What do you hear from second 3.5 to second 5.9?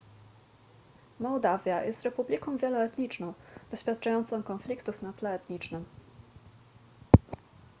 doświadczającą konfliktów na tle etnicznym